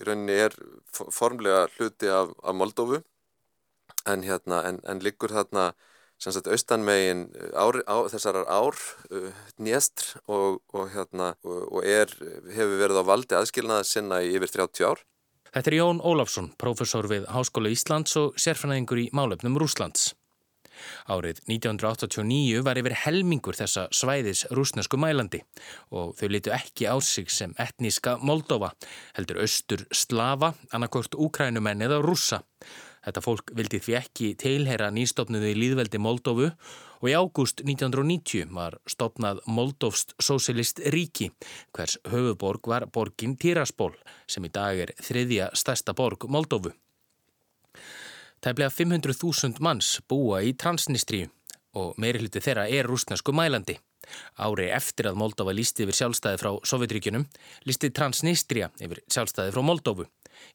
[0.00, 0.56] í rauninni er
[1.12, 3.00] formlega hluti af, af Moldófu
[4.08, 5.70] en, hérna, en, en liggur þarna
[6.20, 8.76] sem sagt austanmegin á, þessarar ár
[9.08, 12.12] uh, njestr og, og, hérna, og, er,
[12.52, 15.04] hefur verið á valdi aðskilnaða sinna í yfir 30 ár.
[15.50, 20.12] Þetta er Jón Ólafsson, professor við Háskóla Íslands og sérfræðingur í málefnum Rúslands.
[21.10, 25.42] Árið 1989 var yfir helmingur þessa svæðis rúsnesku mælandi
[25.90, 28.72] og þau litu ekki á sig sem etníska Moldova,
[29.16, 32.42] heldur austur Slava, annarkort Úkrænumenn eða rússa.
[33.00, 36.50] Þetta fólk vildi því ekki teilhera nýstofnuðu í líðveldi Moldovu
[37.00, 41.30] og í ágúst 1990 var stopnað Moldovst Socialist Ríki,
[41.72, 43.94] hvers höfuborg var borgin Tiraspol
[44.28, 46.74] sem í dag er þriðja stærsta borg Moldovu.
[48.40, 51.26] Tæplega 500.000 manns búa í Transnistríu
[51.76, 53.74] og meiri hluti þeirra er rúsnesku mælandi.
[54.40, 57.26] Ári eftir að Moldova lísti yfir sjálfstæði frá Sovjetríkunum
[57.68, 60.06] lísti Transnistria yfir sjálfstæði frá Moldovu.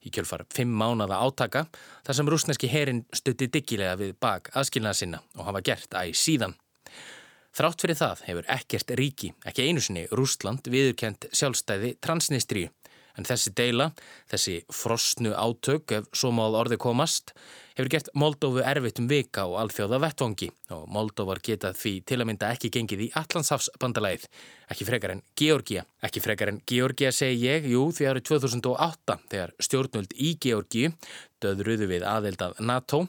[0.02, 1.68] Í kjölfar fimm mánada átaka
[2.02, 6.56] þar sem rúsneski herin stutti diggilega við bak aðskilnaða sinna og hafa gert æg síðan.
[7.54, 12.72] Þrátt fyrir það hefur ekkert ríki, ekki einu sinni Rúsland, viðurkent sjálfstæði Transnistríu.
[13.16, 13.92] En þessi deila,
[14.28, 17.32] þessi frostnu átök, ef svo máð orði komast,
[17.76, 22.28] hefur gert Moldófu erfitt um vika og alþjóða vettvangi og Moldóvar geta því til að
[22.30, 24.24] mynda ekki gengið í Allandshafsbandalæð,
[24.72, 25.84] ekki frekar en Georgia.
[26.06, 30.88] Ekki frekar en Georgia segi ég, jú því árið 2008 þegar stjórnult í Georgi,
[31.44, 33.04] döðruðu við aðeldað NATO,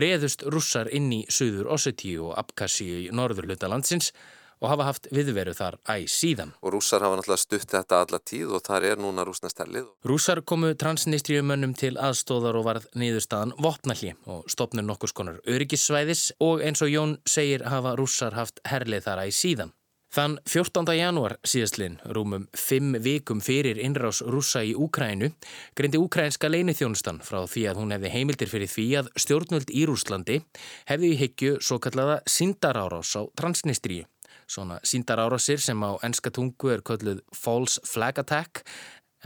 [0.00, 4.14] reðust russar inn í Suður Ossetíu og Abkassi í norður hlutalandsins
[4.60, 6.52] og hafa haft viðveru þar æg síðan.
[6.62, 9.88] Og rússar hafa náttúrulega stutt þetta alla tíð og þar er núna rúsnastellið.
[10.08, 16.64] Rússar komu transnistriumönnum til aðstóðar og varð niðurstaðan vopnalli og stopnur nokkus konar öryggissvæðis og
[16.64, 19.76] eins og Jón segir hafa rússar haft herlið þar æg síðan.
[20.16, 20.86] Þann 14.
[20.96, 25.32] janúar síðastlinn, rúmum fimm vikum fyrir innrás rússa í Úkrænu,
[25.76, 30.40] greindi úkrænska leinithjónustan frá því að hún hefði heimildir fyrir því að stjórnvöld í Rúslandi
[30.88, 34.06] hefði í hyggju svo kallaða sindarárás á transnistríu
[34.46, 38.64] svona síndar árásir sem á enska tungu er kölluð false flag attack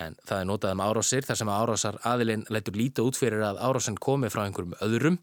[0.00, 3.61] en það er notað um árásir þar sem árásar aðilinn lætur líta út fyrir að
[3.61, 5.18] árásin komi frá einhverjum öðrum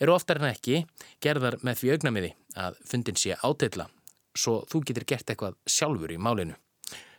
[0.00, 0.84] eru oftar en ekki
[1.22, 3.86] gerðar með því augnamiði að fundin sé átilla
[4.36, 6.56] svo þú getur gert eitthvað sjálfur í málinu.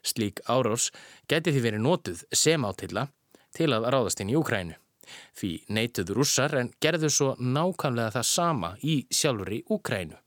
[0.02, 0.89] Slík árás
[1.30, 3.08] geti því verið notuð sem átilla
[3.56, 4.78] til að ráðast inn í Úkrænu.
[5.38, 10.17] Því neituðu rússar en gerðu svo nákvæmlega það sama í sjálfur í Úkrænu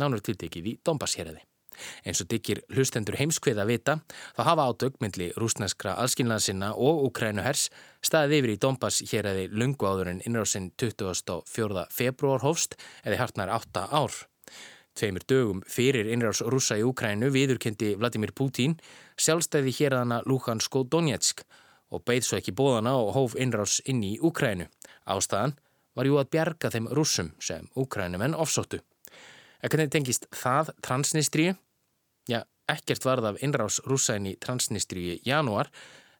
[0.00, 1.42] nánur tiltekið í Dombasheraði.
[2.04, 3.94] Eins og diggir hlustendur heimskveið að vita
[4.36, 7.68] þá hafa ádögmyndli rúsneskra alskynlansinna og Ukrænuhers
[8.04, 11.86] staðið yfir í Dombas hér eði lungu áður en innrásinn 24.
[11.90, 14.20] februar hófst eða hartnar 8 ár.
[14.92, 18.76] Tveimur dögum fyrir innrás rúsa í Ukrænu viðurkendi Vladimir Putin
[19.16, 21.46] sjálfstæði hér aðana Luhansko Donetsk
[21.92, 24.68] og beigð svo ekki bóðana og hóf innrás inn í Ukrænu.
[25.08, 25.56] Ástæðan
[25.96, 28.82] var jú að bjarga þeim rúsum sem Ukrænumenn ofsóttu.
[29.62, 31.52] Hvernig tengist það transnistríu?
[32.26, 35.70] Já, ekkert varð af innrás rúsæn í transnistríu í janúar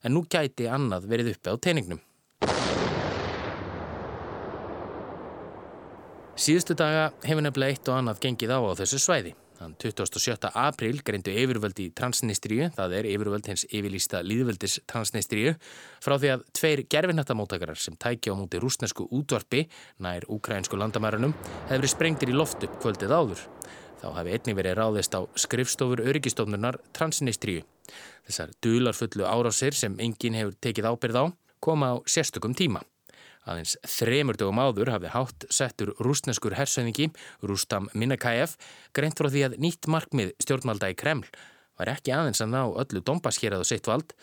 [0.06, 1.98] en nú gæti annað verið uppi á teiningnum.
[6.38, 9.34] Síðustu daga hefur nefnilega eitt og annað gengið á á þessu svæði.
[9.62, 10.48] Þann 27.
[10.58, 15.52] apríl greindu yfirvöldi í Transnistríu, það er yfirvöld hins yfirlýsta líðvöldis Transnistríu,
[16.02, 19.68] frá því að tveir gerfinhattamótakarar sem tækja á múti rúsnesku útvarpi
[20.02, 21.36] nær ukrainsku landamærunum
[21.70, 23.44] hefur sprengtir í loft upp kvöldið áður.
[24.02, 27.62] Þá hafi einnig verið ráðist á skrifstofur öryggistofnunar Transnistríu.
[28.26, 31.24] Þessar dularfullu árásir sem enginn hefur tekið ábyrð á
[31.62, 32.82] koma á sérstökum tíma.
[33.42, 37.08] Aðeins þremur dögum áður hafði hátt settur rúsneskur hersöðingi,
[37.42, 38.54] Rústam Minnakaev,
[38.94, 41.26] greint frá því að nýtt markmið stjórnvalda í Kreml
[41.82, 44.14] var ekki aðeins að ná öllu Dombaskerað og sitt vald,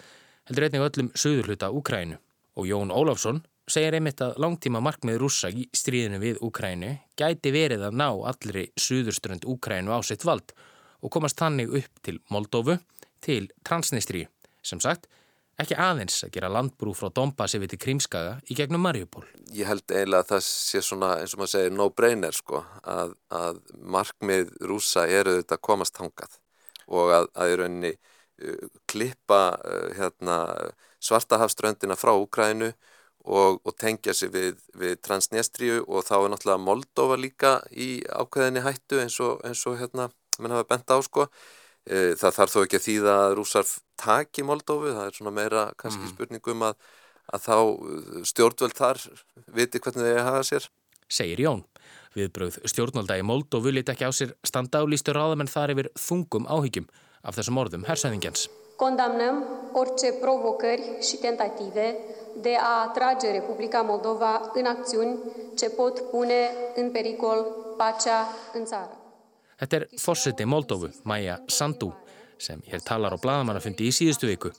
[0.48, 2.20] heldur einnig öllum söðurhluta Úkrænu.
[2.60, 7.86] Og Jón Ólafsson segir einmitt að langtíma markmið rúsa í stríðinu við Úkrænu gæti verið
[7.90, 10.56] að ná allri söðurströnd Úkrænu á sitt vald
[11.04, 12.80] og komast þannig upp til Moldófu
[13.24, 14.28] til Transnistríu.
[14.64, 15.08] Sem sagt,
[15.60, 19.26] ekki aðeins að gera landbrú frá Donbass yfir til Krímskaga í gegnum Mariupol.
[19.56, 23.60] Ég held eiginlega að það sé svona eins og maður segir no-brainer sko að, að
[23.96, 26.40] markmið rúsa eru þetta komast hangað
[26.88, 30.38] og að, að í rauninni uh, klippa uh, hérna,
[31.04, 32.72] svartahafströndina frá Ukrænu
[33.30, 38.64] og, og tengja sig við, við Transnistríu og þá er náttúrulega Moldova líka í ákveðinni
[38.64, 41.28] hættu eins og, eins og hérna mann hafa bent á sko
[41.88, 46.06] það þarf þó ekki að þýða að rúsar taki Moldófi, það er svona meira kannski
[46.06, 46.14] mm.
[46.14, 46.78] spurningum að,
[47.34, 49.02] að þá eh, stjórnvöld þar
[49.56, 50.70] viti hvernig þeir hafa sér.
[51.10, 51.66] Segir Jón.
[52.18, 56.50] Viðbröð stjórnvölda í Moldófi liti ekki á sér standa á lístu ráðamenn þar yfir þungum
[56.50, 56.90] áhyggjum
[57.24, 58.48] af þessum orðum hersæðingjans.
[58.80, 61.96] Condamnăm orice provocări și tentative
[62.42, 65.20] de a atrage Republica Moldova în acțiuni
[65.56, 67.46] ce pot pune în pericol
[67.78, 68.99] pacea în țară.
[69.60, 71.92] Þetta er fórseti Moldófu, Maja Sandu,
[72.40, 74.54] sem hér talar á bladamannafundi í síðustu viku.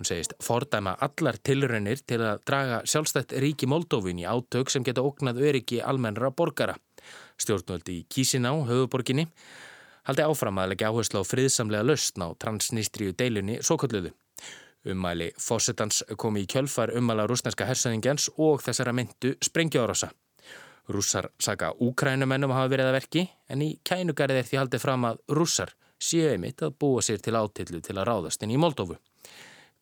[0.00, 5.04] Hún segist fordæma allar tilraunir til að draga sjálfstætt ríki Moldófin í átök sem geta
[5.06, 6.74] ógnað öryggi almennra borgara.
[7.38, 9.28] Stjórnvöldi í Kísiná, höfuborginni,
[10.08, 14.10] haldi áfram að leggja áherslu á friðsamlega löstn á transnistríu deilunni svo kalluðu.
[14.90, 20.10] Ummæli fórsetans komi í kjölfar ummæla rúsneska hersöðingjans og þessara myndu sprengjárosa.
[20.90, 23.22] Rússar saka úkrænumennum hafa verið að verki
[23.52, 27.36] en í kænugarið er því haldið fram að rússar séu einmitt að búa sér til
[27.38, 28.96] átillu til að ráðast inn í Moldófu.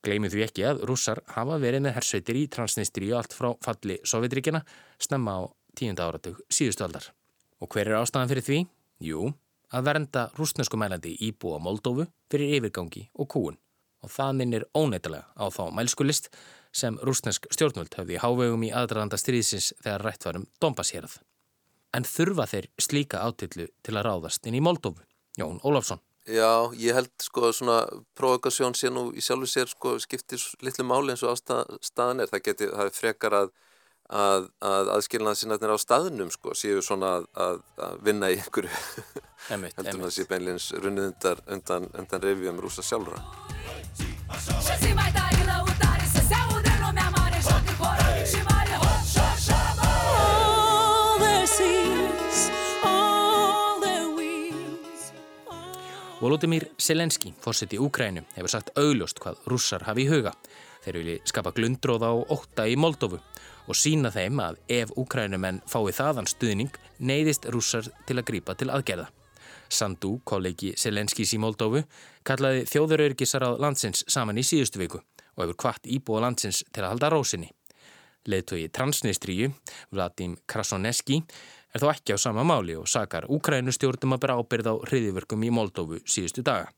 [0.05, 3.99] Gleimið því ekki að rússar hafa verið með hersveitir í transnistri og allt frá falli
[4.05, 4.61] Sovjetríkina
[5.01, 5.43] snemma á
[5.79, 7.09] tíunda áratug síðustu aldar.
[7.63, 8.59] Og hver er ástæðan fyrir því?
[9.09, 9.33] Jú,
[9.73, 13.59] að vernda rúsnesku mælandi íbúa Moldófu fyrir yfirgangi og kúun.
[14.05, 16.31] Og það minnir óneitilega á þá mælskulist
[16.73, 21.19] sem rúsnesk stjórnvöld hafði hávegum í aðdraðanda stríðsins þegar rætt varum Dombashérað.
[21.97, 25.05] En þurfa þeir slíka átillu til að ráðast inn í Moldófu?
[25.39, 26.03] Jón Ólafsson.
[26.29, 27.79] Já, ég held sko svona
[28.19, 32.29] provokasjón sé nú í sjálfu sér sko skiptir litlu máli eins og ástæðan er.
[32.29, 33.55] Það geti, það er frekar að
[34.09, 38.73] að, að aðskilnaðsinnarnir á staðnum sko séu svona að, að, að vinna í einhverju
[39.51, 43.21] heldur maður sé beinleins runnið undan, undan, undan revjum rúsa sjálfra.
[56.19, 60.33] Volodymyr Selenski, fórsett í Úkrænu, hefur sagt augljóst hvað rússar hafi í huga.
[60.83, 63.21] Þeir vilji skapa glundróða og ótta í Moldófu
[63.69, 68.73] og sína þeim að ef Úkrænumenn fái þaðan stuðning neyðist rússar til að grípa til
[68.75, 69.07] aðgerða.
[69.71, 71.85] Sandu, kollegi Selenskis í Moldófu,
[72.27, 76.97] kallaði þjóðurörgisar á landsins saman í síðustu viku og hefur kvart íbúa landsins til að
[76.97, 77.53] halda rósinni.
[78.29, 79.53] Leðtögi Transnistríu,
[79.95, 81.23] Vladim Krasoneski,
[81.75, 85.51] er þó ekki á sama máli og sakar Úkrænustjórnum að bera ábyrð á hriðiverkum í
[85.53, 86.71] Moldófu síðustu daga.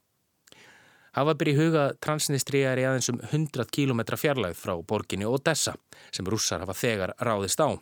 [1.16, 5.74] Hafa byrji huga Transnistria er í aðeins um 100 km fjarlæð frá borginni Odessa
[6.14, 7.74] sem rússar hafa þegar ráðist á.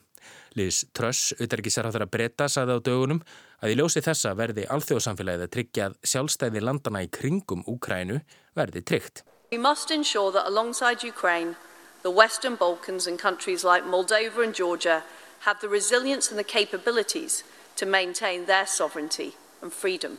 [0.57, 3.21] Liðs Tröss, auðverkisar á þeirra breyta, saði á dögunum
[3.61, 8.23] að í ljósi þessa verði alþjóðsamfélagið að tryggja að sjálfstæði landana í kringum Úkrænu
[8.57, 9.25] verði tryggt.
[9.53, 11.55] We must ensure that alongside Ukraine,
[12.03, 15.03] the Western Balkans and countries like Moldova and Georgia
[15.47, 17.45] have the resilience and the capabilities
[17.77, 20.19] to maintain their sovereignty and freedom.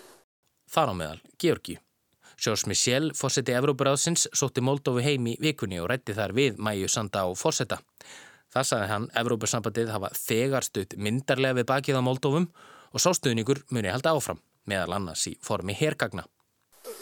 [0.70, 1.80] Þar á meðal, Georgi.
[2.40, 7.26] Sjós Michel, fósetti Evrópuráðsins, sótti Moldófi heim í vikunni og rætti þar við Mæju Sanda
[7.26, 7.82] á fósetta.
[8.54, 12.48] Það sagði hann, Evrópussambandið hafa þegar stutt myndarlega við bakið á Moldófum
[12.94, 16.24] og sástuðningur muni halda áfram, meðal annars í formi hergagna.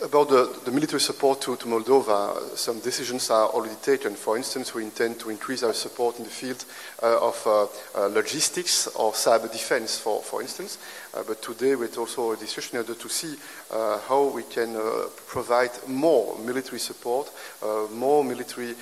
[0.08, 4.16] About the, the military support to, to Moldova, some decisions are already taken.
[4.16, 6.64] For instance, we intend to increase our support in the field
[7.04, 10.78] uh, of uh, uh, logistics or cyber defense, for, for instance.
[11.14, 13.36] Uh, but today, with also a discussion in order to see
[13.70, 17.28] uh, how we can uh, provide more military support,
[17.92, 18.76] more military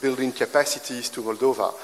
[0.00, 1.74] building capacities to Moldova.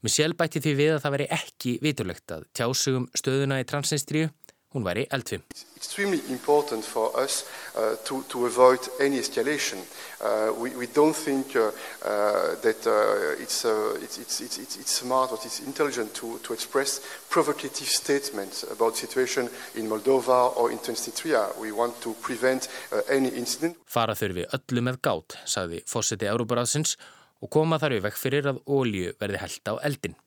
[0.00, 4.30] Michelle bætti því við að það veri ekki viturlegt að tjásugum stöðuna í Transnistríu
[4.74, 5.42] hún væri eldfim.
[5.80, 7.44] extremely important for us
[7.74, 9.78] uh, to, to avoid any escalation.
[10.20, 14.92] Uh, we, we don't think uh, uh that uh, it's, uh, it's, it's, it's, it's,
[14.92, 17.00] smart or it's intelligent to, to express
[17.30, 21.42] provocative statements about the situation in Moldova or in Transnistria.
[21.58, 22.68] We want to prevent
[23.08, 23.76] any incident.
[23.86, 26.98] Fara þurfi öllu með gát, sagði fósiti Európaráðsins
[27.40, 30.20] og koma þar við vekk fyrir að ólju verði held á eldin.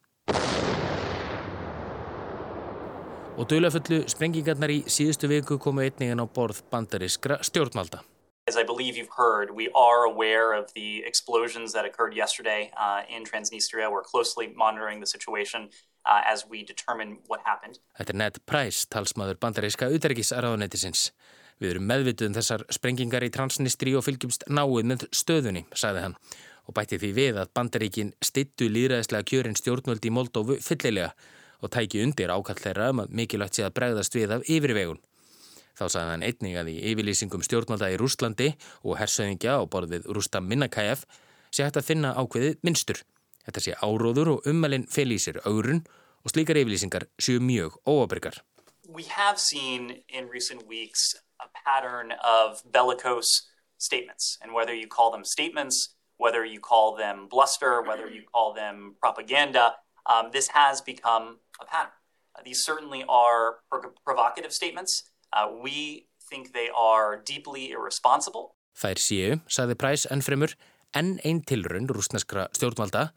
[3.34, 8.04] Og dölafullu sprengingarnar í síðustu viku komu einningen á borð bandariskra stjórnmalda.
[8.46, 13.02] As I believe you've heard, we are aware of the explosions that occurred yesterday uh,
[13.10, 13.90] in Transnistria.
[13.90, 15.70] We're closely monitoring the situation
[16.06, 17.80] uh, as we determine what happened.
[17.98, 21.10] Þetta er Ned Price, talsmaður bandaríska uterikisaraðunetisins.
[21.58, 26.20] Við erum meðvituð um þessar sprengingar í Transnistri og fylgjumst náið með stöðunni, sagði hann.
[26.70, 31.16] Og bætti því við að bandaríkin stittu líðræðislega kjörin stjórnvöldi í Moldófu fyllilega
[31.64, 35.00] og tæki undir ákall þeirra um að mikilvægt sé að bregðast við af yfirvegun.
[35.74, 38.50] Þá sagði hann einning að í yfirlýsingum stjórnvalda í Rúslandi
[38.84, 41.08] og hersöðingja á borðið Rústam Minnakæf
[41.50, 43.00] sé hægt að finna ákveðið minnstur.
[43.48, 45.82] Þetta sé áróður og ummalinn felísir aurun
[46.24, 48.44] og slíkar yfirlýsingar séu mjög óabryggar.
[48.88, 53.50] We have seen in recent weeks a pattern of bellicose
[53.80, 58.54] statements and whether you call them statements, whether you call them bluster, whether you call
[58.54, 59.74] them propaganda,
[60.06, 61.96] um, this has become a pattern.
[62.36, 63.64] Uh, these certainly are
[64.04, 65.04] provocative statements.
[65.32, 68.54] Uh, we think they are deeply irresponsible.
[68.74, 70.56] Þær séu, sagði Præs ennfremur,
[70.98, 73.12] enn einn tilrönd rúsneskra stjórnvalda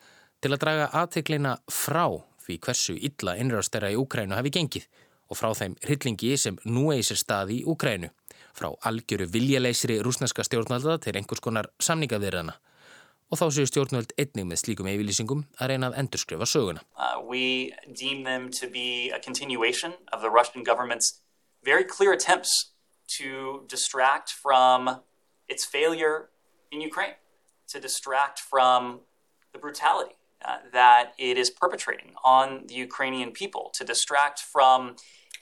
[0.45, 2.05] til að draga aðteglina frá
[2.45, 4.87] því hversu illa innrástera í Úkrænu hafi gengið
[5.27, 8.13] og frá þeim hryllingi sem nú eisir staði í Úkrænu,
[8.55, 12.55] frá algjöru viljaleisri rúsneska stjórnvalda til einhvers konar samningavirðana
[13.31, 13.85] og þá séu
[14.16, 16.83] einnig með slíkum yfirlýsingum að reyna að endurskrifa söguna.
[16.97, 21.20] Uh, we deem them to be a continuation of the Russian government's
[21.64, 22.72] very clear attempts
[23.18, 25.01] to distract from
[25.49, 26.29] its failure
[26.70, 27.14] in Ukraine,
[27.68, 29.01] to distract from
[29.53, 30.14] the brutality
[30.45, 34.97] uh, that it is perpetrating on the Ukrainian people, to distract from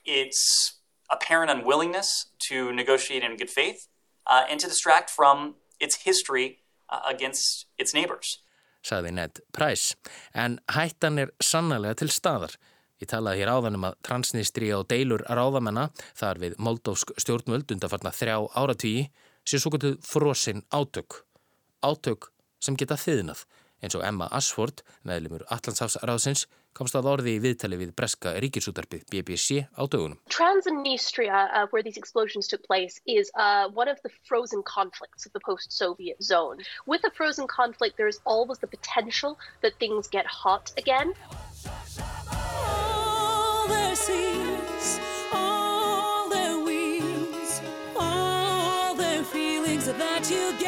[0.05, 0.79] its
[1.11, 3.89] apparent unwillingness to negotiate in good faith,
[4.27, 8.39] uh, and to distract from its history against its neighbors.
[8.85, 9.97] Saði Ned Price,
[10.37, 12.57] en hættan er sannlega til staðar.
[13.01, 18.15] Ég talaði hér áðan um að transnistri og deilur ráðamenna þar við moldófsk stjórnvöld undanfarnar
[18.15, 19.09] þrjá áratvíi
[19.45, 21.25] sé svo gotuð frosinn átök.
[21.85, 22.31] Átök
[22.63, 23.45] sem geta þiðnað
[23.85, 29.65] eins og Emma Ashford, meðlumur Allandsafsráðsins, komst að orði í viðtali við breska ríkisútarpið BBC
[29.79, 30.19] á dögunum.
[30.29, 35.33] Transnistria, uh, where these explosions took place, is uh, one of the frozen conflicts of
[35.33, 36.59] the post-Soviet zone.
[36.87, 41.15] With a frozen conflict, there is always the potential that things get hot again.
[42.33, 45.01] All their seas,
[45.33, 47.61] all their wings,
[47.97, 50.64] all their feelings that you get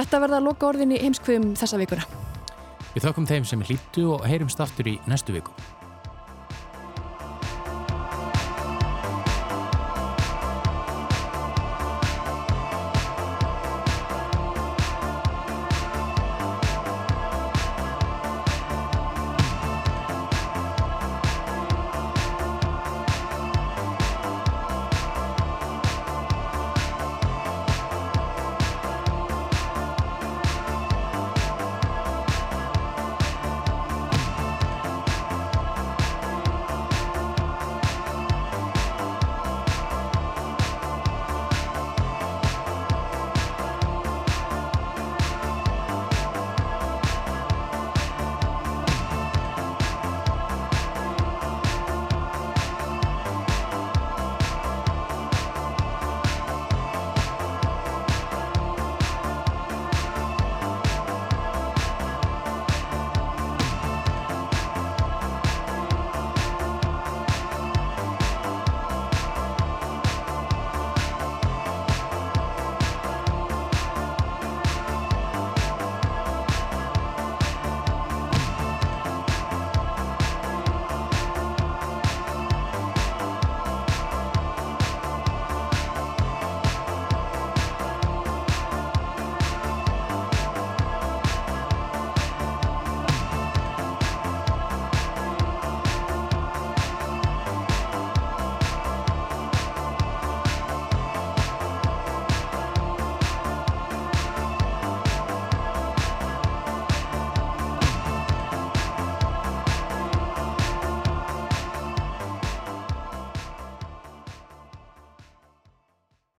[0.00, 2.06] Þetta verða að loka orðin í heimskvöðum þessa vikuna.
[2.94, 5.52] Við þökkum þeim sem hlýttu og heyrumst aftur í næstu viku.